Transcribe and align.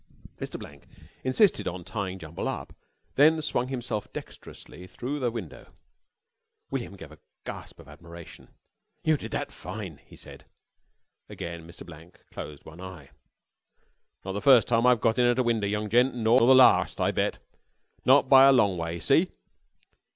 Mr. 0.39 0.57
Blank 0.57 0.87
insisted 1.23 1.67
on 1.67 1.83
tying 1.83 2.17
Jumble 2.17 2.47
up, 2.47 2.73
then 3.17 3.35
he 3.35 3.41
swung 3.41 3.67
himself 3.67 4.11
dexterously 4.11 4.87
through 4.87 5.19
the 5.19 5.29
window. 5.29 5.71
William 6.71 6.95
gave 6.97 7.11
a 7.11 7.19
gasp 7.45 7.79
of 7.79 7.87
admiration. 7.87 8.47
"You 9.03 9.15
did 9.15 9.31
that 9.33 9.51
fine," 9.51 9.99
he 10.03 10.15
said. 10.15 10.45
Again 11.29 11.67
Mr. 11.67 11.85
Blank 11.85 12.19
closed 12.31 12.65
one 12.65 12.81
eye. 12.81 13.11
"Not 14.25 14.31
the 14.31 14.41
first 14.41 14.67
time 14.67 14.87
I've 14.87 15.01
got 15.01 15.19
in 15.19 15.25
at 15.25 15.37
a 15.37 15.43
winder, 15.43 15.67
young 15.67 15.87
gent, 15.87 16.15
nor 16.15 16.39
the 16.39 16.55
larst, 16.55 16.99
I 16.99 17.11
bet. 17.11 17.37
Not 18.03 18.27
by 18.27 18.45
a 18.45 18.51
long 18.51 18.79
way. 18.79 18.99
See?" 18.99 19.27